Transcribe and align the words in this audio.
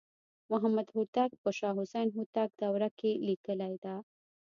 محمدهوتک 0.51 1.31
په 1.41 1.49
شاه 1.57 1.73
حسین 1.79 2.07
هوتک 2.17 2.49
دوره 2.61 2.89
کې 2.99 3.11
لیکلې 3.27 3.73
ده. 3.83 3.95